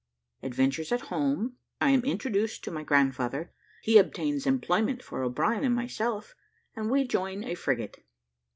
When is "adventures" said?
0.41-0.91